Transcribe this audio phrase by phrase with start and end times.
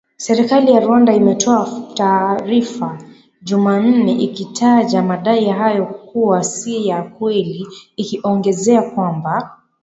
[0.17, 2.97] Serikali ya Rwanda imetoa taarifa
[3.41, 9.57] jumanne ikitaja madai hayo kuwa si ya kweli ikiongezea kwamba